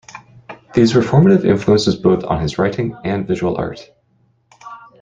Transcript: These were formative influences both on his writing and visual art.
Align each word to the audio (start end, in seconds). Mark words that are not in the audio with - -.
These 0.73 0.95
were 0.95 1.03
formative 1.03 1.45
influences 1.45 1.95
both 1.95 2.23
on 2.23 2.41
his 2.41 2.57
writing 2.57 2.95
and 3.03 3.27
visual 3.27 3.55
art. 3.57 3.91